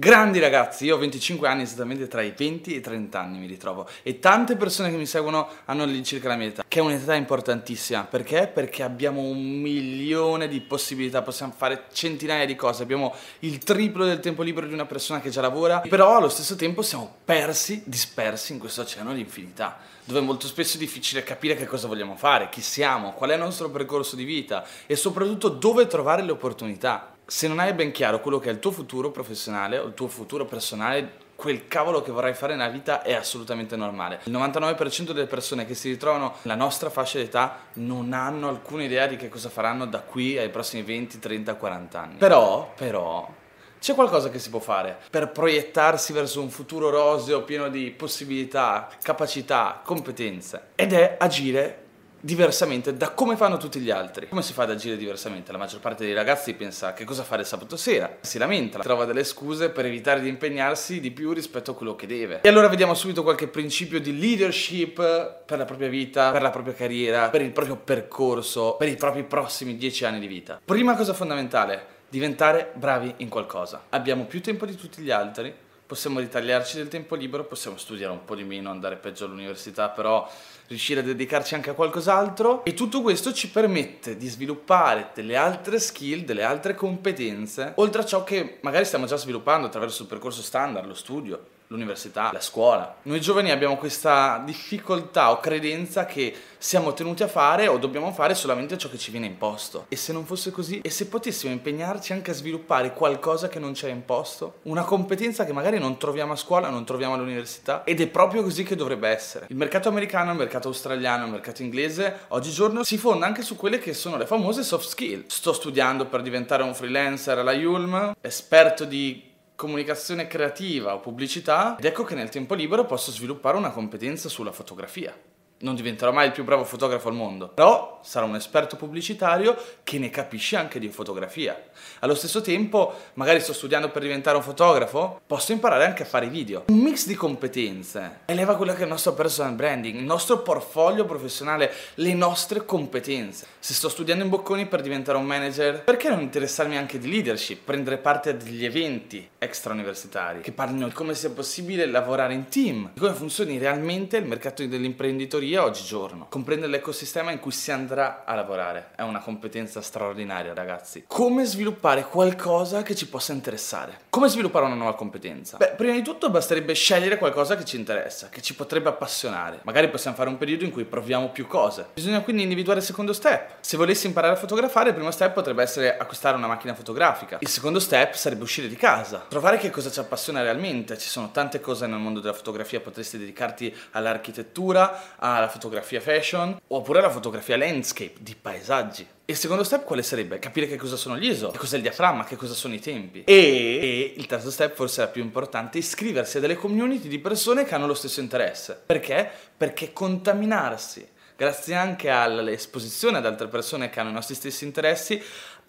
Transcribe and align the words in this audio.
Grandi 0.00 0.38
ragazzi, 0.38 0.86
io 0.86 0.96
ho 0.96 0.98
25 0.98 1.46
anni, 1.46 1.64
esattamente 1.64 2.08
tra 2.08 2.22
i 2.22 2.32
20 2.34 2.72
e 2.72 2.76
i 2.78 2.80
30 2.80 3.20
anni 3.20 3.38
mi 3.38 3.46
ritrovo. 3.46 3.86
E 4.02 4.18
tante 4.18 4.56
persone 4.56 4.88
che 4.88 4.96
mi 4.96 5.04
seguono 5.04 5.46
hanno 5.66 5.82
all'incirca 5.82 6.26
la 6.26 6.36
mia 6.36 6.46
età, 6.46 6.64
che 6.66 6.78
è 6.78 6.82
un'età 6.82 7.14
importantissima, 7.14 8.04
perché? 8.04 8.46
Perché 8.46 8.82
abbiamo 8.82 9.20
un 9.20 9.60
milione 9.60 10.48
di 10.48 10.62
possibilità, 10.62 11.20
possiamo 11.20 11.52
fare 11.54 11.84
centinaia 11.92 12.46
di 12.46 12.56
cose, 12.56 12.82
abbiamo 12.82 13.14
il 13.40 13.58
triplo 13.58 14.06
del 14.06 14.20
tempo 14.20 14.42
libero 14.42 14.66
di 14.66 14.72
una 14.72 14.86
persona 14.86 15.20
che 15.20 15.28
già 15.28 15.42
lavora, 15.42 15.80
però 15.80 16.16
allo 16.16 16.30
stesso 16.30 16.56
tempo 16.56 16.80
siamo 16.80 17.16
persi, 17.22 17.82
dispersi 17.84 18.54
in 18.54 18.58
questo 18.58 18.80
oceano 18.80 19.12
di 19.12 19.20
infinità, 19.20 19.80
dove 20.04 20.20
molto 20.20 20.46
spesso 20.46 20.76
è 20.76 20.80
difficile 20.80 21.22
capire 21.22 21.56
che 21.56 21.66
cosa 21.66 21.88
vogliamo 21.88 22.16
fare, 22.16 22.48
chi 22.48 22.62
siamo, 22.62 23.12
qual 23.12 23.28
è 23.28 23.34
il 23.34 23.40
nostro 23.40 23.68
percorso 23.68 24.16
di 24.16 24.24
vita 24.24 24.64
e 24.86 24.96
soprattutto 24.96 25.50
dove 25.50 25.86
trovare 25.86 26.22
le 26.22 26.32
opportunità 26.32 27.16
se 27.30 27.46
non 27.46 27.60
hai 27.60 27.72
ben 27.74 27.92
chiaro 27.92 28.18
quello 28.20 28.40
che 28.40 28.48
è 28.48 28.52
il 28.52 28.58
tuo 28.58 28.72
futuro 28.72 29.12
professionale 29.12 29.78
o 29.78 29.86
il 29.86 29.94
tuo 29.94 30.08
futuro 30.08 30.46
personale, 30.46 31.12
quel 31.36 31.68
cavolo 31.68 32.02
che 32.02 32.10
vorrai 32.10 32.34
fare 32.34 32.56
nella 32.56 32.70
vita 32.70 33.02
è 33.02 33.14
assolutamente 33.14 33.76
normale. 33.76 34.18
Il 34.24 34.32
99% 34.32 35.12
delle 35.12 35.28
persone 35.28 35.64
che 35.64 35.74
si 35.74 35.90
ritrovano 35.90 36.34
nella 36.42 36.56
nostra 36.56 36.90
fascia 36.90 37.18
d'età 37.18 37.58
non 37.74 38.14
hanno 38.14 38.48
alcuna 38.48 38.82
idea 38.82 39.06
di 39.06 39.14
che 39.14 39.28
cosa 39.28 39.48
faranno 39.48 39.86
da 39.86 40.00
qui 40.00 40.38
ai 40.38 40.50
prossimi 40.50 40.82
20, 40.82 41.20
30, 41.20 41.54
40 41.54 42.00
anni. 42.00 42.16
Però, 42.16 42.72
però, 42.74 43.32
c'è 43.78 43.94
qualcosa 43.94 44.28
che 44.28 44.40
si 44.40 44.50
può 44.50 44.58
fare 44.58 44.98
per 45.08 45.30
proiettarsi 45.30 46.12
verso 46.12 46.42
un 46.42 46.50
futuro 46.50 46.90
roseo 46.90 47.44
pieno 47.44 47.68
di 47.68 47.92
possibilità, 47.92 48.88
capacità, 49.00 49.80
competenze 49.84 50.70
ed 50.74 50.92
è 50.92 51.14
agire 51.16 51.89
diversamente 52.20 52.96
da 52.96 53.10
come 53.10 53.36
fanno 53.36 53.56
tutti 53.56 53.80
gli 53.80 53.90
altri. 53.90 54.28
Come 54.28 54.42
si 54.42 54.52
fa 54.52 54.64
ad 54.64 54.70
agire 54.70 54.96
diversamente? 54.96 55.52
La 55.52 55.58
maggior 55.58 55.80
parte 55.80 56.04
dei 56.04 56.14
ragazzi 56.14 56.54
pensa 56.54 56.92
che 56.92 57.04
cosa 57.04 57.22
fare 57.22 57.44
sabato 57.44 57.76
sera, 57.76 58.18
si 58.20 58.38
lamenta, 58.38 58.78
trova 58.80 59.04
delle 59.04 59.24
scuse 59.24 59.70
per 59.70 59.86
evitare 59.86 60.20
di 60.20 60.28
impegnarsi 60.28 61.00
di 61.00 61.10
più 61.10 61.32
rispetto 61.32 61.72
a 61.72 61.74
quello 61.74 61.96
che 61.96 62.06
deve. 62.06 62.40
E 62.42 62.48
allora 62.48 62.68
vediamo 62.68 62.94
subito 62.94 63.22
qualche 63.22 63.48
principio 63.48 64.00
di 64.00 64.18
leadership 64.18 64.96
per 65.44 65.58
la 65.58 65.64
propria 65.64 65.88
vita, 65.88 66.30
per 66.30 66.42
la 66.42 66.50
propria 66.50 66.74
carriera, 66.74 67.28
per 67.30 67.42
il 67.42 67.52
proprio 67.52 67.76
percorso, 67.76 68.76
per 68.78 68.88
i 68.88 68.96
propri 68.96 69.24
prossimi 69.24 69.76
dieci 69.76 70.04
anni 70.04 70.20
di 70.20 70.26
vita. 70.26 70.60
Prima 70.64 70.94
cosa 70.94 71.14
fondamentale, 71.14 71.98
diventare 72.08 72.72
bravi 72.74 73.14
in 73.18 73.28
qualcosa. 73.28 73.84
Abbiamo 73.90 74.24
più 74.24 74.40
tempo 74.40 74.66
di 74.66 74.74
tutti 74.74 75.00
gli 75.00 75.10
altri, 75.10 75.52
possiamo 75.90 76.20
ritagliarci 76.20 76.76
del 76.76 76.86
tempo 76.86 77.16
libero, 77.16 77.42
possiamo 77.42 77.76
studiare 77.76 78.12
un 78.12 78.24
po' 78.24 78.36
di 78.36 78.44
meno, 78.44 78.70
andare 78.70 78.94
peggio 78.94 79.24
all'università, 79.24 79.88
però 79.88 80.30
riuscire 80.68 81.00
a 81.00 81.02
dedicarci 81.02 81.56
anche 81.56 81.70
a 81.70 81.74
qualcos'altro. 81.74 82.64
E 82.64 82.74
tutto 82.74 83.02
questo 83.02 83.32
ci 83.32 83.50
permette 83.50 84.16
di 84.16 84.28
sviluppare 84.28 85.10
delle 85.14 85.34
altre 85.34 85.80
skill, 85.80 86.24
delle 86.24 86.44
altre 86.44 86.76
competenze, 86.76 87.72
oltre 87.74 88.02
a 88.02 88.04
ciò 88.04 88.22
che 88.22 88.58
magari 88.60 88.84
stiamo 88.84 89.06
già 89.06 89.16
sviluppando 89.16 89.66
attraverso 89.66 90.02
il 90.02 90.08
percorso 90.08 90.42
standard, 90.42 90.86
lo 90.86 90.94
studio 90.94 91.58
l'università, 91.70 92.30
la 92.32 92.40
scuola. 92.40 92.96
Noi 93.02 93.20
giovani 93.20 93.52
abbiamo 93.52 93.76
questa 93.76 94.42
difficoltà 94.44 95.30
o 95.30 95.38
credenza 95.38 96.04
che 96.04 96.34
siamo 96.58 96.92
tenuti 96.92 97.22
a 97.22 97.28
fare 97.28 97.68
o 97.68 97.78
dobbiamo 97.78 98.12
fare 98.12 98.34
solamente 98.34 98.76
ciò 98.76 98.88
che 98.88 98.98
ci 98.98 99.12
viene 99.12 99.26
imposto. 99.26 99.86
E 99.88 99.94
se 99.94 100.12
non 100.12 100.26
fosse 100.26 100.50
così? 100.50 100.80
E 100.80 100.90
se 100.90 101.06
potessimo 101.06 101.52
impegnarci 101.52 102.12
anche 102.12 102.32
a 102.32 102.34
sviluppare 102.34 102.92
qualcosa 102.92 103.48
che 103.48 103.60
non 103.60 103.74
ci 103.74 103.86
è 103.86 103.90
imposto? 103.90 104.58
Una 104.62 104.82
competenza 104.82 105.44
che 105.44 105.52
magari 105.52 105.78
non 105.78 105.96
troviamo 105.96 106.32
a 106.32 106.36
scuola, 106.36 106.70
non 106.70 106.84
troviamo 106.84 107.14
all'università? 107.14 107.84
Ed 107.84 108.00
è 108.00 108.08
proprio 108.08 108.42
così 108.42 108.64
che 108.64 108.74
dovrebbe 108.74 109.08
essere. 109.08 109.46
Il 109.48 109.56
mercato 109.56 109.88
americano, 109.88 110.32
il 110.32 110.38
mercato 110.38 110.68
australiano, 110.68 111.24
il 111.24 111.30
mercato 111.30 111.62
inglese, 111.62 112.24
oggigiorno 112.28 112.82
si 112.82 112.98
fonda 112.98 113.26
anche 113.26 113.42
su 113.42 113.54
quelle 113.54 113.78
che 113.78 113.94
sono 113.94 114.16
le 114.16 114.26
famose 114.26 114.64
soft 114.64 114.88
skill. 114.88 115.24
Sto 115.28 115.52
studiando 115.52 116.06
per 116.06 116.22
diventare 116.22 116.64
un 116.64 116.74
freelancer 116.74 117.38
alla 117.38 117.52
Yulm, 117.52 118.14
esperto 118.20 118.84
di 118.84 119.28
comunicazione 119.60 120.26
creativa 120.26 120.94
o 120.94 121.00
pubblicità 121.00 121.76
ed 121.76 121.84
ecco 121.84 122.02
che 122.02 122.14
nel 122.14 122.30
tempo 122.30 122.54
libero 122.54 122.86
posso 122.86 123.10
sviluppare 123.10 123.58
una 123.58 123.72
competenza 123.72 124.30
sulla 124.30 124.52
fotografia 124.52 125.14
non 125.60 125.74
diventerò 125.74 126.12
mai 126.12 126.26
il 126.26 126.32
più 126.32 126.44
bravo 126.44 126.64
fotografo 126.64 127.08
al 127.08 127.14
mondo, 127.14 127.48
però 127.48 128.00
sarò 128.02 128.26
un 128.26 128.36
esperto 128.36 128.76
pubblicitario 128.76 129.56
che 129.82 129.98
ne 129.98 130.08
capisce 130.08 130.56
anche 130.56 130.78
di 130.78 130.88
fotografia. 130.88 131.60
Allo 132.00 132.14
stesso 132.14 132.40
tempo, 132.40 132.94
magari 133.14 133.40
sto 133.40 133.52
studiando 133.52 133.90
per 133.90 134.02
diventare 134.02 134.36
un 134.36 134.42
fotografo, 134.42 135.20
posso 135.26 135.52
imparare 135.52 135.84
anche 135.84 136.04
a 136.04 136.06
fare 136.06 136.28
video. 136.28 136.64
Un 136.68 136.78
mix 136.78 137.06
di 137.06 137.14
competenze 137.14 138.20
eleva 138.26 138.56
quello 138.56 138.72
che 138.72 138.80
è 138.80 138.82
il 138.84 138.88
nostro 138.88 139.12
personal 139.12 139.52
branding, 139.52 139.96
il 139.96 140.04
nostro 140.04 140.40
portfolio 140.40 141.04
professionale, 141.04 141.72
le 141.94 142.14
nostre 142.14 142.64
competenze. 142.64 143.46
Se 143.58 143.74
sto 143.74 143.88
studiando 143.88 144.24
in 144.24 144.30
Bocconi 144.30 144.66
per 144.66 144.80
diventare 144.80 145.18
un 145.18 145.26
manager, 145.26 145.84
perché 145.84 146.08
non 146.08 146.20
interessarmi 146.20 146.76
anche 146.76 146.98
di 146.98 147.10
leadership, 147.10 147.64
prendere 147.64 147.98
parte 147.98 148.30
a 148.30 148.32
degli 148.32 148.64
eventi 148.64 149.28
extra 149.38 149.72
universitari 149.72 150.40
che 150.40 150.52
parlino 150.52 150.86
di 150.86 150.94
come 150.94 151.14
sia 151.14 151.30
possibile 151.30 151.86
lavorare 151.86 152.32
in 152.32 152.48
team, 152.48 152.90
di 152.94 153.00
come 153.00 153.12
funzioni 153.12 153.58
realmente 153.58 154.16
il 154.16 154.26
mercato 154.26 154.64
dell'imprenditoria 154.66 155.49
ingegneria 155.50 155.64
oggigiorno. 155.64 156.26
Comprendere 156.28 156.70
l'ecosistema 156.70 157.30
in 157.30 157.40
cui 157.40 157.50
si 157.50 157.72
andrà 157.72 158.22
a 158.24 158.34
lavorare 158.34 158.90
è 158.94 159.02
una 159.02 159.20
competenza 159.20 159.82
straordinaria, 159.82 160.54
ragazzi. 160.54 161.04
Come 161.06 161.44
sviluppare 161.44 162.04
qualcosa 162.04 162.82
che 162.82 162.94
ci 162.94 163.08
possa 163.08 163.32
interessare? 163.32 164.00
Come 164.10 164.28
sviluppare 164.28 164.66
una 164.66 164.74
nuova 164.74 164.94
competenza? 164.94 165.56
Beh, 165.56 165.74
prima 165.76 165.94
di 165.94 166.02
tutto 166.02 166.30
basterebbe 166.30 166.72
scegliere 166.74 167.18
qualcosa 167.18 167.56
che 167.56 167.64
ci 167.64 167.76
interessa, 167.76 168.28
che 168.28 168.40
ci 168.40 168.54
potrebbe 168.54 168.88
appassionare. 168.88 169.60
Magari 169.64 169.88
possiamo 169.88 170.16
fare 170.16 170.28
un 170.28 170.38
periodo 170.38 170.64
in 170.64 170.70
cui 170.70 170.84
proviamo 170.84 171.30
più 171.30 171.46
cose. 171.46 171.86
Bisogna 171.94 172.20
quindi 172.20 172.42
individuare 172.42 172.80
il 172.80 172.84
secondo 172.84 173.12
step. 173.12 173.56
Se 173.60 173.76
volessi 173.76 174.06
imparare 174.06 174.34
a 174.34 174.36
fotografare, 174.36 174.90
il 174.90 174.94
primo 174.94 175.10
step 175.10 175.32
potrebbe 175.32 175.62
essere 175.62 175.96
acquistare 175.96 176.36
una 176.36 176.46
macchina 176.46 176.74
fotografica. 176.74 177.38
Il 177.40 177.48
secondo 177.48 177.80
step 177.80 178.14
sarebbe 178.14 178.42
uscire 178.42 178.68
di 178.68 178.76
casa, 178.76 179.24
trovare 179.28 179.58
che 179.58 179.70
cosa 179.70 179.90
ci 179.90 179.98
appassiona 179.98 180.42
realmente. 180.42 180.98
Ci 180.98 181.08
sono 181.08 181.30
tante 181.30 181.60
cose 181.60 181.86
nel 181.86 181.98
mondo 181.98 182.20
della 182.20 182.34
fotografia, 182.34 182.80
potresti 182.80 183.18
dedicarti 183.18 183.74
all'architettura, 183.92 185.16
a 185.16 185.39
alla 185.40 185.48
fotografia 185.48 186.00
fashion 186.00 186.60
oppure 186.68 187.00
alla 187.00 187.10
fotografia 187.10 187.56
landscape 187.56 188.14
di 188.20 188.36
paesaggi. 188.40 189.06
Il 189.24 189.36
secondo 189.36 189.64
step 189.64 189.84
quale 189.84 190.02
sarebbe? 190.02 190.38
Capire 190.38 190.66
che 190.66 190.76
cosa 190.76 190.96
sono 190.96 191.16
gli 191.16 191.28
ISO, 191.28 191.50
che 191.50 191.58
cos'è 191.58 191.76
il 191.76 191.82
diaframma, 191.82 192.24
che 192.24 192.36
cosa 192.36 192.54
sono 192.54 192.74
i 192.74 192.80
tempi. 192.80 193.24
E, 193.24 193.34
e 193.34 194.14
il 194.16 194.26
terzo 194.26 194.50
step, 194.50 194.74
forse 194.74 195.02
la 195.02 195.08
più 195.08 195.22
importante, 195.22 195.78
iscriversi 195.78 196.38
a 196.38 196.40
delle 196.40 196.56
community 196.56 197.08
di 197.08 197.18
persone 197.18 197.64
che 197.64 197.74
hanno 197.74 197.86
lo 197.86 197.94
stesso 197.94 198.20
interesse. 198.20 198.80
Perché? 198.86 199.30
Perché 199.56 199.92
contaminarsi 199.92 201.06
grazie 201.36 201.74
anche 201.74 202.10
all'esposizione 202.10 203.16
ad 203.16 203.24
altre 203.24 203.48
persone 203.48 203.88
che 203.88 203.98
hanno 203.98 204.10
i 204.10 204.12
nostri 204.12 204.34
stessi 204.34 204.64
interessi, 204.64 205.22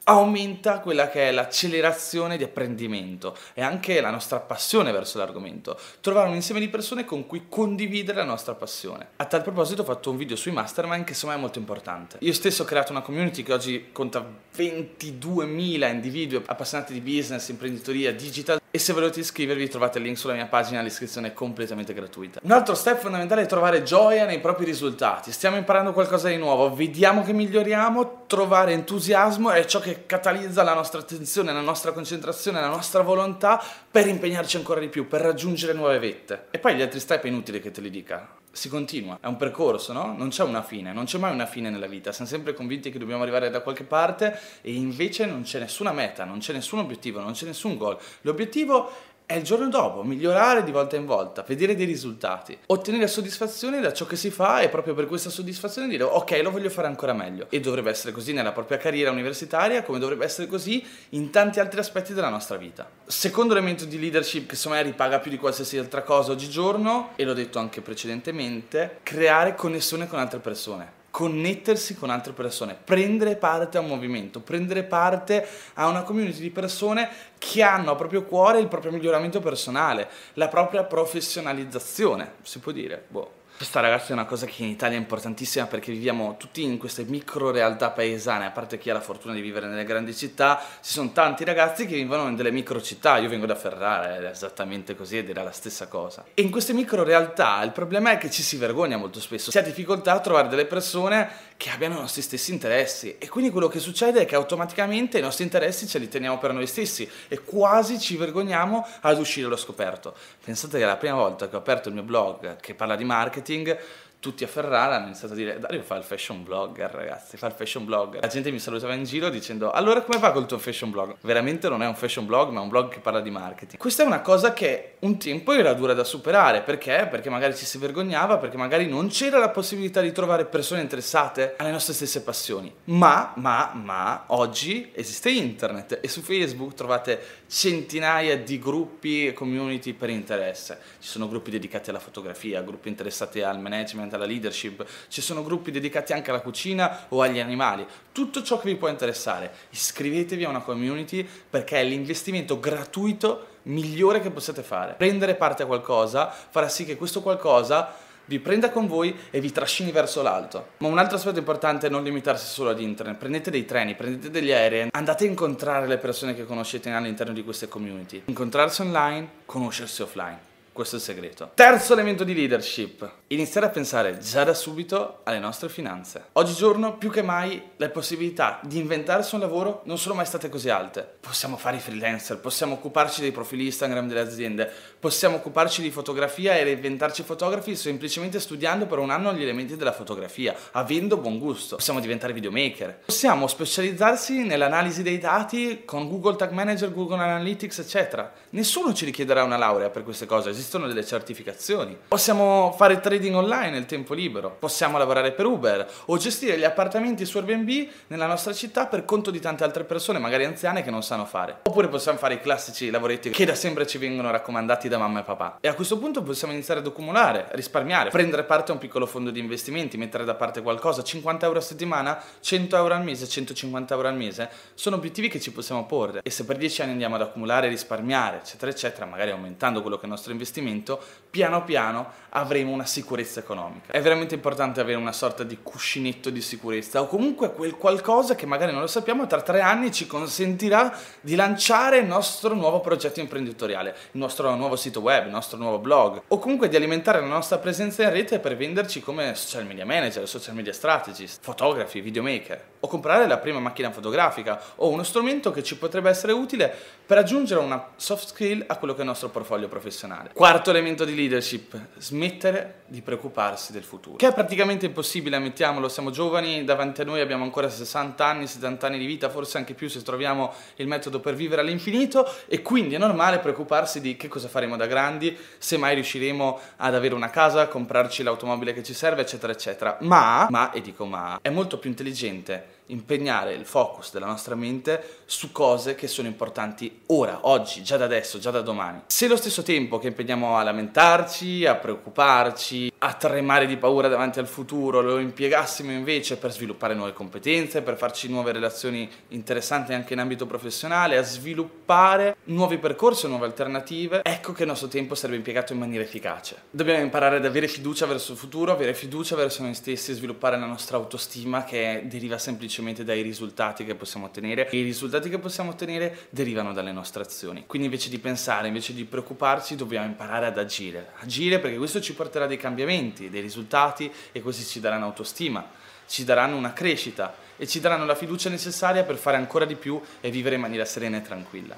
aumenta 0.05 0.79
quella 0.79 1.09
che 1.09 1.29
è 1.29 1.31
l'accelerazione 1.31 2.37
di 2.37 2.43
apprendimento 2.43 3.37
e 3.53 3.61
anche 3.61 4.01
la 4.01 4.09
nostra 4.09 4.39
passione 4.39 4.91
verso 4.91 5.17
l'argomento. 5.17 5.77
Trovare 6.01 6.29
un 6.29 6.35
insieme 6.35 6.59
di 6.59 6.69
persone 6.69 7.05
con 7.05 7.27
cui 7.27 7.45
condividere 7.47 8.17
la 8.17 8.25
nostra 8.25 8.53
passione. 8.55 9.09
A 9.17 9.25
tal 9.25 9.41
proposito 9.43 9.81
ho 9.81 9.85
fatto 9.85 10.09
un 10.09 10.17
video 10.17 10.35
sui 10.35 10.51
mastermind 10.51 11.03
che 11.03 11.13
secondo 11.13 11.35
me 11.35 11.41
è 11.41 11.43
molto 11.43 11.59
importante. 11.59 12.17
Io 12.21 12.33
stesso 12.33 12.63
ho 12.63 12.65
creato 12.65 12.91
una 12.91 13.01
community 13.01 13.43
che 13.43 13.53
oggi 13.53 13.89
conta 13.91 14.25
22.000 14.55 15.89
individui 15.91 16.41
appassionati 16.45 16.93
di 16.93 17.01
business, 17.01 17.49
imprenditoria, 17.49 18.13
digital 18.13 18.59
e 18.73 18.79
se 18.79 18.93
volete 18.93 19.19
iscrivervi 19.19 19.67
trovate 19.67 19.97
il 19.97 20.05
link 20.05 20.17
sulla 20.17 20.33
mia 20.33 20.45
pagina, 20.45 20.81
l'iscrizione 20.81 21.27
è 21.27 21.33
completamente 21.33 21.93
gratuita. 21.93 22.39
Un 22.43 22.51
altro 22.51 22.73
step 22.73 22.99
fondamentale 22.99 23.41
è 23.41 23.45
trovare 23.45 23.83
gioia 23.83 24.25
nei 24.25 24.39
propri 24.39 24.63
risultati. 24.63 25.33
Stiamo 25.33 25.57
imparando 25.57 25.91
qualcosa 25.91 26.29
di 26.29 26.37
nuovo, 26.37 26.73
vediamo 26.73 27.21
che 27.21 27.33
miglioriamo, 27.33 28.20
trovare 28.31 28.71
entusiasmo 28.71 29.51
è 29.51 29.65
ciò 29.65 29.81
che 29.81 30.05
catalizza 30.05 30.63
la 30.63 30.73
nostra 30.73 31.01
attenzione, 31.01 31.51
la 31.51 31.59
nostra 31.59 31.91
concentrazione, 31.91 32.61
la 32.61 32.69
nostra 32.69 33.01
volontà 33.01 33.61
per 33.91 34.07
impegnarci 34.07 34.55
ancora 34.55 34.79
di 34.79 34.87
più, 34.87 35.05
per 35.05 35.19
raggiungere 35.19 35.73
nuove 35.73 35.99
vette. 35.99 36.47
E 36.49 36.57
poi 36.57 36.75
gli 36.75 36.81
altri 36.81 37.01
step 37.01 37.25
è 37.25 37.27
inutile 37.27 37.59
che 37.59 37.71
te 37.71 37.81
li 37.81 37.89
dica. 37.89 38.37
Si 38.49 38.69
continua, 38.69 39.17
è 39.19 39.27
un 39.27 39.35
percorso, 39.35 39.91
no? 39.91 40.15
Non 40.17 40.29
c'è 40.29 40.43
una 40.43 40.61
fine, 40.61 40.93
non 40.93 41.03
c'è 41.03 41.17
mai 41.17 41.33
una 41.33 41.45
fine 41.45 41.69
nella 41.69 41.87
vita, 41.87 42.13
siamo 42.13 42.29
sempre 42.29 42.53
convinti 42.53 42.89
che 42.89 42.99
dobbiamo 42.99 43.21
arrivare 43.21 43.49
da 43.49 43.59
qualche 43.59 43.83
parte 43.83 44.39
e 44.61 44.71
invece 44.73 45.25
non 45.25 45.41
c'è 45.41 45.59
nessuna 45.59 45.91
meta, 45.91 46.23
non 46.23 46.39
c'è 46.39 46.53
nessun 46.53 46.79
obiettivo, 46.79 47.19
non 47.19 47.33
c'è 47.33 47.45
nessun 47.45 47.75
goal. 47.75 47.97
L'obiettivo 48.21 48.91
è 49.25 49.35
il 49.35 49.43
giorno 49.43 49.69
dopo, 49.69 50.03
migliorare 50.03 50.63
di 50.63 50.71
volta 50.71 50.97
in 50.97 51.05
volta, 51.05 51.43
vedere 51.47 51.75
dei 51.75 51.85
risultati, 51.85 52.57
ottenere 52.67 53.07
soddisfazione 53.07 53.79
da 53.79 53.93
ciò 53.93 54.05
che 54.05 54.15
si 54.15 54.29
fa 54.29 54.59
e 54.59 54.69
proprio 54.69 54.93
per 54.93 55.05
questa 55.05 55.29
soddisfazione 55.29 55.87
dire 55.87 56.03
ok, 56.03 56.41
lo 56.43 56.51
voglio 56.51 56.69
fare 56.69 56.87
ancora 56.87 57.13
meglio. 57.13 57.47
E 57.49 57.59
dovrebbe 57.59 57.89
essere 57.89 58.11
così 58.11 58.33
nella 58.33 58.51
propria 58.51 58.77
carriera 58.77 59.11
universitaria 59.11 59.83
come 59.83 59.99
dovrebbe 59.99 60.25
essere 60.25 60.47
così 60.47 60.85
in 61.09 61.29
tanti 61.29 61.59
altri 61.59 61.79
aspetti 61.79 62.13
della 62.13 62.29
nostra 62.29 62.57
vita. 62.57 62.89
Secondo 63.05 63.53
elemento 63.53 63.85
di 63.85 63.99
leadership 63.99 64.47
che 64.47 64.55
secondo 64.55 64.83
me 64.83 64.89
ripaga 64.89 65.19
più 65.19 65.31
di 65.31 65.37
qualsiasi 65.37 65.77
altra 65.77 66.01
cosa 66.01 66.31
oggigiorno, 66.31 67.11
e 67.15 67.23
l'ho 67.23 67.33
detto 67.33 67.59
anche 67.59 67.81
precedentemente, 67.81 68.99
creare 69.03 69.55
connessione 69.55 70.07
con 70.07 70.19
altre 70.19 70.39
persone 70.39 70.99
connettersi 71.11 71.95
con 71.95 72.09
altre 72.09 72.31
persone, 72.31 72.75
prendere 72.81 73.35
parte 73.35 73.77
a 73.77 73.81
un 73.81 73.87
movimento, 73.87 74.39
prendere 74.39 74.83
parte 74.83 75.45
a 75.75 75.87
una 75.87 76.03
community 76.03 76.39
di 76.39 76.49
persone 76.49 77.09
che 77.37 77.61
hanno 77.61 77.91
a 77.91 77.95
proprio 77.95 78.23
cuore 78.23 78.59
il 78.59 78.67
proprio 78.67 78.91
miglioramento 78.91 79.41
personale, 79.41 80.09
la 80.33 80.47
propria 80.47 80.83
professionalizzazione, 80.83 82.35
si 82.41 82.59
può 82.59 82.71
dire. 82.71 83.03
Boh. 83.09 83.39
Questa 83.61 83.79
ragazza 83.79 84.09
è 84.09 84.13
una 84.13 84.25
cosa 84.25 84.47
che 84.47 84.63
in 84.63 84.69
Italia 84.69 84.97
è 84.97 84.99
importantissima 84.99 85.67
perché 85.67 85.91
viviamo 85.91 86.35
tutti 86.35 86.63
in 86.63 86.79
queste 86.79 87.03
micro 87.03 87.51
realtà 87.51 87.91
paesane, 87.91 88.47
a 88.47 88.49
parte 88.49 88.79
chi 88.79 88.89
ha 88.89 88.93
la 88.93 89.01
fortuna 89.01 89.35
di 89.35 89.41
vivere 89.41 89.67
nelle 89.67 89.83
grandi 89.83 90.15
città, 90.15 90.59
ci 90.81 90.93
sono 90.93 91.11
tanti 91.11 91.43
ragazzi 91.43 91.85
che 91.85 91.93
vivono 91.93 92.27
in 92.27 92.35
delle 92.35 92.49
micro 92.49 92.81
città, 92.81 93.17
io 93.19 93.29
vengo 93.29 93.45
da 93.45 93.53
Ferrara, 93.53 94.17
è 94.17 94.25
esattamente 94.31 94.95
così 94.95 95.19
ed 95.19 95.29
era 95.29 95.43
la 95.43 95.51
stessa 95.51 95.87
cosa. 95.87 96.25
E 96.33 96.41
in 96.41 96.49
queste 96.49 96.73
micro 96.73 97.03
realtà 97.03 97.61
il 97.61 97.69
problema 97.69 98.09
è 98.09 98.17
che 98.17 98.31
ci 98.31 98.41
si 98.41 98.57
vergogna 98.57 98.97
molto 98.97 99.19
spesso, 99.19 99.51
si 99.51 99.59
ha 99.59 99.61
difficoltà 99.61 100.13
a 100.13 100.19
trovare 100.21 100.47
delle 100.47 100.65
persone 100.65 101.29
che 101.55 101.69
abbiano 101.69 101.97
i 101.97 101.99
nostri 101.99 102.23
stessi 102.23 102.51
interessi 102.51 103.19
e 103.19 103.29
quindi 103.29 103.51
quello 103.51 103.67
che 103.67 103.77
succede 103.77 104.21
è 104.21 104.25
che 104.25 104.33
automaticamente 104.33 105.19
i 105.19 105.21
nostri 105.21 105.43
interessi 105.43 105.85
ce 105.85 105.99
li 105.99 106.07
teniamo 106.07 106.39
per 106.39 106.51
noi 106.53 106.65
stessi 106.65 107.07
e 107.27 107.43
quasi 107.43 107.99
ci 107.99 108.17
vergogniamo 108.17 108.87
ad 109.01 109.19
uscire 109.19 109.45
allo 109.45 109.55
scoperto. 109.55 110.15
Pensate 110.43 110.79
che 110.79 110.85
la 110.85 110.97
prima 110.97 111.13
volta 111.13 111.47
che 111.47 111.55
ho 111.55 111.59
aperto 111.59 111.89
il 111.89 111.93
mio 111.93 112.01
blog 112.01 112.55
che 112.55 112.73
parla 112.73 112.95
di 112.95 113.03
marketing 113.03 113.49
marketing 113.51 113.77
tutti 114.21 114.43
a 114.43 114.47
Ferrara 114.47 114.97
hanno 114.97 115.07
iniziato 115.07 115.33
a 115.33 115.35
dire 115.35 115.57
Dario 115.57 115.81
fa 115.81 115.95
il 115.95 116.03
fashion 116.03 116.43
blogger 116.43 116.91
ragazzi, 116.91 117.37
fa 117.37 117.47
il 117.47 117.53
fashion 117.53 117.85
blogger. 117.85 118.21
La 118.21 118.27
gente 118.27 118.51
mi 118.51 118.59
salutava 118.59 118.93
in 118.93 119.03
giro 119.03 119.29
dicendo 119.29 119.71
allora 119.71 120.03
come 120.03 120.19
va 120.19 120.31
col 120.31 120.45
tuo 120.45 120.59
fashion 120.59 120.91
blog? 120.91 121.15
Veramente 121.21 121.67
non 121.67 121.81
è 121.81 121.87
un 121.87 121.95
fashion 121.95 122.27
blog 122.27 122.51
ma 122.51 122.61
un 122.61 122.69
blog 122.69 122.89
che 122.89 122.99
parla 122.99 123.19
di 123.19 123.31
marketing. 123.31 123.81
Questa 123.81 124.03
è 124.03 124.05
una 124.05 124.21
cosa 124.21 124.53
che 124.53 124.97
un 124.99 125.17
tempo 125.17 125.53
era 125.53 125.73
dura 125.73 125.93
da 125.93 126.03
superare, 126.03 126.61
perché? 126.61 127.07
Perché 127.09 127.31
magari 127.31 127.55
ci 127.55 127.65
si 127.65 127.79
vergognava, 127.79 128.37
perché 128.37 128.57
magari 128.57 128.87
non 128.87 129.07
c'era 129.07 129.39
la 129.39 129.49
possibilità 129.49 130.01
di 130.01 130.11
trovare 130.11 130.45
persone 130.45 130.81
interessate 130.81 131.55
alle 131.57 131.71
nostre 131.71 131.93
stesse 131.93 132.21
passioni. 132.21 132.71
Ma, 132.85 133.33
ma, 133.37 133.71
ma, 133.73 134.25
oggi 134.27 134.91
esiste 134.93 135.31
internet 135.31 135.97
e 136.01 136.07
su 136.07 136.21
Facebook 136.21 136.75
trovate 136.75 137.19
centinaia 137.47 138.37
di 138.37 138.59
gruppi 138.59 139.27
e 139.27 139.33
community 139.33 139.93
per 139.93 140.09
interesse. 140.09 140.79
Ci 140.99 141.07
sono 141.07 141.27
gruppi 141.27 141.49
dedicati 141.49 141.89
alla 141.89 141.99
fotografia, 141.99 142.61
gruppi 142.61 142.89
interessati 142.89 143.41
al 143.41 143.59
management, 143.59 144.10
alla 144.15 144.25
leadership, 144.25 144.85
ci 145.07 145.21
sono 145.21 145.43
gruppi 145.43 145.71
dedicati 145.71 146.13
anche 146.13 146.29
alla 146.29 146.41
cucina 146.41 147.05
o 147.09 147.21
agli 147.21 147.39
animali, 147.39 147.85
tutto 148.11 148.43
ciò 148.43 148.59
che 148.59 148.69
vi 148.69 148.75
può 148.75 148.87
interessare. 148.87 149.51
Iscrivetevi 149.69 150.43
a 150.43 150.49
una 150.49 150.61
community 150.61 151.27
perché 151.49 151.79
è 151.79 151.83
l'investimento 151.83 152.59
gratuito 152.59 153.47
migliore 153.63 154.21
che 154.21 154.31
possiate 154.31 154.63
fare. 154.63 154.93
Prendere 154.93 155.35
parte 155.35 155.63
a 155.63 155.65
qualcosa 155.65 156.29
farà 156.29 156.67
sì 156.67 156.85
che 156.85 156.97
questo 156.97 157.21
qualcosa 157.21 158.09
vi 158.25 158.39
prenda 158.39 158.69
con 158.69 158.87
voi 158.87 159.13
e 159.29 159.41
vi 159.41 159.51
trascini 159.51 159.91
verso 159.91 160.21
l'alto. 160.21 160.69
Ma 160.77 160.87
un 160.87 160.97
altro 160.97 161.17
aspetto 161.17 161.39
importante 161.39 161.87
è 161.87 161.89
non 161.89 162.03
limitarsi 162.03 162.45
solo 162.45 162.69
ad 162.69 162.79
internet. 162.79 163.17
Prendete 163.17 163.51
dei 163.51 163.65
treni, 163.65 163.95
prendete 163.95 164.29
degli 164.29 164.51
aerei, 164.51 164.87
andate 164.91 165.25
a 165.25 165.27
incontrare 165.27 165.87
le 165.87 165.97
persone 165.97 166.33
che 166.33 166.45
conoscete 166.45 166.89
all'interno 166.91 167.33
di 167.33 167.43
queste 167.43 167.67
community. 167.67 168.23
Incontrarsi 168.25 168.81
online, 168.81 169.27
conoscersi 169.45 170.01
offline. 170.01 170.50
Questo 170.81 170.97
è 170.97 170.99
il 170.99 171.05
segreto. 171.05 171.51
Terzo 171.53 171.93
elemento 171.93 172.23
di 172.23 172.33
leadership, 172.33 173.07
iniziare 173.27 173.67
a 173.67 173.69
pensare 173.69 174.17
già 174.17 174.43
da 174.43 174.55
subito 174.55 175.19
alle 175.25 175.37
nostre 175.37 175.69
finanze. 175.69 176.29
Oggigiorno 176.31 176.97
più 176.97 177.11
che 177.11 177.21
mai 177.21 177.61
le 177.77 177.89
possibilità 177.89 178.59
di 178.63 178.79
inventarsi 178.79 179.35
un 179.35 179.41
lavoro 179.41 179.83
non 179.85 179.99
sono 179.99 180.15
mai 180.15 180.25
state 180.25 180.49
così 180.49 180.69
alte. 180.69 181.07
Possiamo 181.19 181.55
fare 181.55 181.77
i 181.77 181.79
freelancer, 181.79 182.39
possiamo 182.39 182.73
occuparci 182.73 183.21
dei 183.21 183.31
profili 183.31 183.65
Instagram 183.65 184.07
delle 184.07 184.21
aziende, 184.21 184.71
possiamo 184.99 185.35
occuparci 185.35 185.83
di 185.83 185.91
fotografia 185.91 186.55
e 186.55 186.63
reinventarci 186.63 187.21
fotografi 187.21 187.75
semplicemente 187.75 188.39
studiando 188.39 188.87
per 188.87 188.97
un 188.97 189.11
anno 189.11 189.33
gli 189.33 189.43
elementi 189.43 189.77
della 189.77 189.91
fotografia, 189.91 190.55
avendo 190.71 191.17
buon 191.17 191.37
gusto. 191.37 191.75
Possiamo 191.75 191.99
diventare 191.99 192.33
videomaker. 192.33 193.01
Possiamo 193.05 193.45
specializzarsi 193.45 194.45
nell'analisi 194.45 195.03
dei 195.03 195.19
dati 195.19 195.83
con 195.85 196.09
Google 196.09 196.37
Tag 196.37 196.49
Manager, 196.53 196.91
Google 196.91 197.21
Analytics, 197.21 197.77
eccetera. 197.77 198.33
Nessuno 198.49 198.95
ci 198.95 199.05
richiederà 199.05 199.43
una 199.43 199.57
laurea 199.57 199.91
per 199.91 200.03
queste 200.03 200.25
cose 200.25 200.49
esistono 200.49 200.69
delle 200.79 201.05
certificazioni. 201.05 201.97
Possiamo 202.07 202.73
fare 202.77 202.99
trading 202.99 203.35
online 203.35 203.69
nel 203.69 203.85
tempo 203.85 204.13
libero, 204.13 204.55
possiamo 204.57 204.97
lavorare 204.97 205.31
per 205.31 205.45
Uber 205.45 205.87
o 206.05 206.17
gestire 206.17 206.57
gli 206.57 206.63
appartamenti 206.63 207.25
su 207.25 207.37
Airbnb 207.37 207.87
nella 208.07 208.27
nostra 208.27 208.53
città 208.53 208.87
per 208.87 209.05
conto 209.05 209.31
di 209.31 209.39
tante 209.39 209.63
altre 209.63 209.83
persone, 209.83 210.19
magari 210.19 210.45
anziane, 210.45 210.83
che 210.83 210.91
non 210.91 211.03
sanno 211.03 211.25
fare. 211.25 211.59
Oppure 211.63 211.87
possiamo 211.87 212.17
fare 212.17 212.35
i 212.35 212.41
classici 212.41 212.89
lavoretti 212.89 213.29
che 213.29 213.45
da 213.45 213.55
sempre 213.55 213.87
ci 213.87 213.97
vengono 213.97 214.31
raccomandati 214.31 214.87
da 214.87 214.97
mamma 214.97 215.21
e 215.21 215.23
papà. 215.23 215.57
E 215.61 215.67
a 215.67 215.73
questo 215.73 215.97
punto 215.97 216.21
possiamo 216.21 216.53
iniziare 216.53 216.79
ad 216.79 216.87
accumulare, 216.87 217.47
risparmiare, 217.51 218.09
prendere 218.09 218.43
parte 218.43 218.71
a 218.71 218.73
un 218.73 218.79
piccolo 218.79 219.05
fondo 219.05 219.31
di 219.31 219.39
investimenti, 219.39 219.97
mettere 219.97 220.25
da 220.25 220.35
parte 220.35 220.61
qualcosa, 220.61 221.03
50 221.03 221.45
euro 221.45 221.59
a 221.59 221.61
settimana, 221.61 222.21
100 222.39 222.75
euro 222.75 222.93
al 222.93 223.03
mese, 223.03 223.27
150 223.27 223.93
euro 223.93 224.07
al 224.07 224.15
mese, 224.15 224.49
sono 224.73 224.95
obiettivi 224.95 225.27
che 225.27 225.39
ci 225.39 225.51
possiamo 225.51 225.85
porre. 225.85 226.21
E 226.23 226.29
se 226.29 226.45
per 226.45 226.57
10 226.57 226.81
anni 226.81 226.91
andiamo 226.91 227.15
ad 227.15 227.21
accumulare, 227.21 227.67
risparmiare, 227.67 228.37
eccetera, 228.37 228.71
eccetera, 228.71 229.05
magari 229.05 229.31
aumentando 229.31 229.81
quello 229.81 229.95
che 229.95 230.03
è 230.03 230.05
il 230.05 230.11
nostro 230.11 230.31
investimento, 230.31 230.50
investimento, 230.51 231.01
piano 231.31 231.63
piano 231.63 232.19
avremo 232.33 232.71
una 232.71 232.85
sicurezza 232.85 233.39
economica. 233.39 233.91
È 233.91 234.01
veramente 234.01 234.35
importante 234.35 234.79
avere 234.79 234.97
una 234.97 235.11
sorta 235.13 235.43
di 235.43 235.57
cuscinetto 235.61 236.29
di 236.29 236.41
sicurezza 236.41 237.01
o 237.01 237.07
comunque 237.07 237.53
quel 237.53 237.75
qualcosa 237.75 238.35
che 238.35 238.45
magari 238.45 238.71
non 238.71 238.81
lo 238.81 238.87
sappiamo 238.87 239.27
tra 239.27 239.41
tre 239.41 239.61
anni 239.61 239.91
ci 239.91 240.07
consentirà 240.07 240.95
di 241.19 241.35
lanciare 241.35 241.99
il 241.99 242.05
nostro 242.05 242.53
nuovo 242.53 242.79
progetto 242.79 243.19
imprenditoriale, 243.19 243.95
il 244.11 244.19
nostro 244.19 244.53
nuovo 244.55 244.75
sito 244.75 244.99
web, 244.99 245.25
il 245.25 245.31
nostro 245.31 245.57
nuovo 245.57 245.79
blog 245.79 246.21
o 246.27 246.39
comunque 246.39 246.69
di 246.69 246.75
alimentare 246.75 247.19
la 247.19 247.27
nostra 247.27 247.57
presenza 247.57 248.03
in 248.03 248.11
rete 248.11 248.39
per 248.39 248.55
venderci 248.55 249.01
come 249.01 249.33
social 249.35 249.65
media 249.65 249.85
manager, 249.85 250.27
social 250.27 250.55
media 250.55 250.73
strategist, 250.73 251.39
fotografi, 251.41 252.01
videomaker 252.01 252.63
o 252.79 252.87
comprare 252.87 253.27
la 253.27 253.37
prima 253.37 253.59
macchina 253.59 253.91
fotografica 253.91 254.61
o 254.75 254.89
uno 254.89 255.03
strumento 255.03 255.51
che 255.51 255.63
ci 255.63 255.77
potrebbe 255.77 256.09
essere 256.09 256.31
utile 256.31 256.73
per 257.05 257.17
aggiungere 257.17 257.59
una 257.59 257.89
soft 257.97 258.27
skill 258.27 258.63
a 258.67 258.77
quello 258.77 258.93
che 258.93 258.99
è 258.99 259.03
il 259.03 259.09
nostro 259.09 259.29
portfolio 259.29 259.67
professionale. 259.67 260.31
Quarto 260.41 260.71
elemento 260.71 261.05
di 261.05 261.13
leadership, 261.13 261.77
smettere 261.97 262.81
di 262.87 263.03
preoccuparsi 263.03 263.71
del 263.71 263.83
futuro. 263.83 264.15
Che 264.15 264.27
è 264.27 264.33
praticamente 264.33 264.87
impossibile, 264.87 265.35
ammettiamolo, 265.35 265.87
siamo 265.87 266.09
giovani, 266.09 266.63
davanti 266.63 267.01
a 267.01 267.03
noi 267.03 267.21
abbiamo 267.21 267.43
ancora 267.43 267.69
60 267.69 268.25
anni, 268.25 268.47
70 268.47 268.87
anni 268.87 268.97
di 268.97 269.05
vita, 269.05 269.29
forse 269.29 269.59
anche 269.59 269.75
più 269.75 269.87
se 269.87 270.01
troviamo 270.01 270.51
il 270.77 270.87
metodo 270.87 271.19
per 271.19 271.35
vivere 271.35 271.61
all'infinito 271.61 272.27
e 272.47 272.63
quindi 272.63 272.95
è 272.95 272.97
normale 272.97 273.37
preoccuparsi 273.37 274.01
di 274.01 274.17
che 274.17 274.27
cosa 274.29 274.47
faremo 274.47 274.77
da 274.77 274.87
grandi, 274.87 275.37
se 275.59 275.77
mai 275.77 275.93
riusciremo 275.93 276.59
ad 276.77 276.95
avere 276.95 277.13
una 277.13 277.29
casa, 277.29 277.67
comprarci 277.67 278.23
l'automobile 278.23 278.73
che 278.73 278.81
ci 278.81 278.95
serve, 278.95 279.21
eccetera, 279.21 279.53
eccetera. 279.53 279.97
Ma, 280.01 280.47
ma, 280.49 280.71
e 280.71 280.81
dico 280.81 281.05
ma, 281.05 281.37
è 281.39 281.51
molto 281.51 281.77
più 281.77 281.91
intelligente 281.91 282.79
impegnare 282.87 283.53
il 283.53 283.65
focus 283.65 284.11
della 284.11 284.25
nostra 284.25 284.55
mente 284.55 285.21
su 285.25 285.51
cose 285.51 285.95
che 285.95 286.07
sono 286.07 286.27
importanti 286.27 287.01
ora, 287.07 287.39
oggi, 287.43 287.83
già 287.83 287.97
da 287.97 288.05
adesso, 288.05 288.39
già 288.39 288.51
da 288.51 288.61
domani. 288.61 289.03
Se 289.07 289.25
allo 289.25 289.37
stesso 289.37 289.63
tempo 289.63 289.99
che 289.99 290.07
impegniamo 290.07 290.57
a 290.57 290.63
lamentarci, 290.63 291.65
a 291.65 291.75
preoccuparci, 291.75 292.90
a 293.03 293.13
tremare 293.13 293.65
di 293.65 293.77
paura 293.77 294.07
davanti 294.07 294.37
al 294.37 294.47
futuro, 294.47 295.01
lo 295.01 295.17
impiegassimo 295.17 295.91
invece 295.91 296.37
per 296.37 296.51
sviluppare 296.51 296.93
nuove 296.93 297.13
competenze, 297.13 297.81
per 297.81 297.97
farci 297.97 298.29
nuove 298.29 298.51
relazioni 298.51 299.09
interessanti 299.29 299.93
anche 299.93 300.13
in 300.13 300.19
ambito 300.19 300.45
professionale, 300.45 301.17
a 301.17 301.23
sviluppare 301.23 302.35
nuovi 302.45 302.77
percorsi, 302.77 303.27
nuove 303.27 303.47
alternative, 303.47 304.21
ecco 304.23 304.53
che 304.53 304.63
il 304.63 304.67
nostro 304.67 304.87
tempo 304.87 305.15
sarebbe 305.15 305.37
impiegato 305.37 305.73
in 305.73 305.79
maniera 305.79 306.03
efficace. 306.03 306.57
Dobbiamo 306.69 307.01
imparare 307.01 307.37
ad 307.37 307.45
avere 307.45 307.67
fiducia 307.67 308.05
verso 308.05 308.33
il 308.33 308.37
futuro, 308.37 308.71
avere 308.71 308.93
fiducia 308.93 309.35
verso 309.35 309.63
noi 309.63 309.73
stessi, 309.73 310.13
sviluppare 310.13 310.59
la 310.59 310.67
nostra 310.67 310.97
autostima 310.97 311.63
che 311.63 312.03
deriva 312.05 312.37
semplicemente 312.37 313.03
dai 313.03 313.23
risultati 313.23 313.83
che 313.83 313.95
possiamo 313.95 314.27
ottenere 314.27 314.69
e 314.69 314.77
i 314.77 314.83
risultati 314.83 315.27
che 315.27 315.39
possiamo 315.39 315.71
ottenere 315.71 316.27
derivano 316.29 316.71
dalle 316.71 316.91
nostre 316.91 317.23
azioni. 317.23 317.63
Quindi 317.65 317.87
invece 317.87 318.11
di 318.11 318.19
pensare, 318.19 318.67
invece 318.67 318.93
di 318.93 319.05
preoccuparci, 319.05 319.75
dobbiamo 319.75 320.05
imparare 320.05 320.45
ad 320.45 320.59
agire. 320.59 321.13
Agire 321.21 321.57
perché 321.57 321.77
questo 321.77 321.99
ci 321.99 322.13
porterà 322.13 322.45
dei 322.45 322.57
cambiamenti, 322.91 323.29
dei 323.29 323.41
risultati 323.41 324.11
e 324.31 324.41
questi 324.41 324.65
ci 324.65 324.79
daranno 324.81 325.05
autostima, 325.05 325.65
ci 326.07 326.25
daranno 326.25 326.57
una 326.57 326.73
crescita 326.73 327.33
e 327.55 327.65
ci 327.67 327.79
daranno 327.79 328.05
la 328.05 328.15
fiducia 328.15 328.49
necessaria 328.49 329.03
per 329.03 329.17
fare 329.17 329.37
ancora 329.37 329.65
di 329.65 329.75
più 329.75 330.01
e 330.19 330.29
vivere 330.29 330.55
in 330.55 330.61
maniera 330.61 330.83
serena 330.83 331.17
e 331.17 331.21
tranquilla. 331.21 331.69